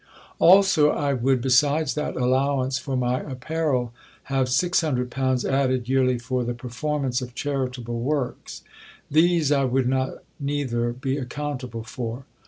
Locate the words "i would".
0.89-1.43, 9.51-9.87